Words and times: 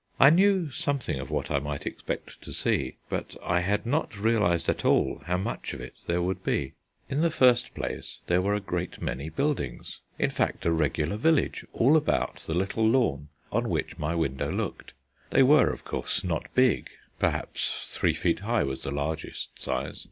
I 0.19 0.31
knew 0.31 0.71
something 0.71 1.19
of 1.19 1.29
what 1.29 1.51
I 1.51 1.59
might 1.59 1.85
expect 1.85 2.41
to 2.41 2.51
see, 2.53 2.97
but 3.07 3.35
I 3.43 3.59
had 3.59 3.85
not 3.85 4.17
realized 4.17 4.67
at 4.67 4.83
all 4.83 5.21
how 5.27 5.37
much 5.37 5.75
of 5.75 5.79
it 5.79 5.93
there 6.07 6.23
would 6.23 6.43
be. 6.43 6.73
In 7.07 7.21
the 7.21 7.29
first 7.29 7.75
place 7.75 8.21
there 8.25 8.41
were 8.41 8.55
a 8.55 8.59
great 8.59 8.99
many 8.99 9.29
buildings, 9.29 9.99
in 10.17 10.31
fact 10.31 10.65
a 10.65 10.71
regular 10.71 11.17
village, 11.17 11.63
all 11.71 11.95
about 11.95 12.37
the 12.47 12.55
little 12.55 12.87
lawn 12.89 13.27
on 13.51 13.69
which 13.69 13.99
my 13.99 14.15
window 14.15 14.51
looked. 14.51 14.93
They 15.29 15.43
were, 15.43 15.69
of 15.69 15.85
course, 15.85 16.23
not 16.23 16.47
big; 16.55 16.89
perhaps 17.19 17.95
three 17.95 18.13
feet 18.15 18.39
high 18.39 18.63
was 18.63 18.81
the 18.81 18.89
largest 18.89 19.59
size. 19.61 19.99